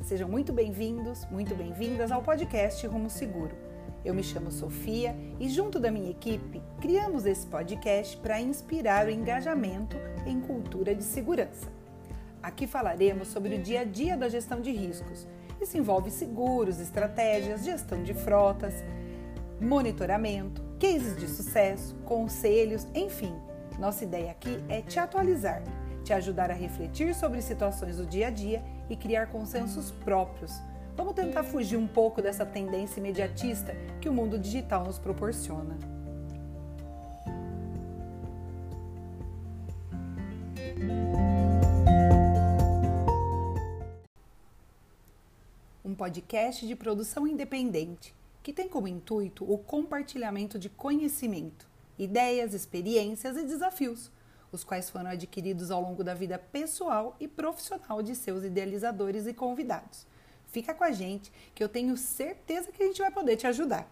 [0.00, 3.54] Sejam muito bem-vindos, muito bem-vindas ao podcast Rumo Seguro.
[4.02, 9.10] Eu me chamo Sofia e, junto da minha equipe, criamos esse podcast para inspirar o
[9.10, 11.70] engajamento em cultura de segurança.
[12.42, 15.26] Aqui falaremos sobre o dia a dia da gestão de riscos.
[15.60, 18.74] Isso envolve seguros, estratégias, gestão de frotas,
[19.60, 23.34] monitoramento, cases de sucesso, conselhos, enfim.
[23.78, 25.62] Nossa ideia aqui é te atualizar,
[26.04, 30.52] te ajudar a refletir sobre situações do dia a dia e criar consensos próprios.
[30.94, 35.76] Vamos tentar fugir um pouco dessa tendência imediatista que o mundo digital nos proporciona.
[45.84, 51.66] Um podcast de produção independente que tem como intuito o compartilhamento de conhecimento,
[51.98, 54.10] ideias, experiências e desafios
[54.54, 59.34] os quais foram adquiridos ao longo da vida pessoal e profissional de seus idealizadores e
[59.34, 60.06] convidados.
[60.46, 63.90] Fica com a gente que eu tenho certeza que a gente vai poder te ajudar.